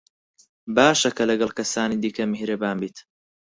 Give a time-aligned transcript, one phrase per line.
[0.75, 2.97] باشە کە لەگەڵ کەسانی دیکە میهرەبان بیت.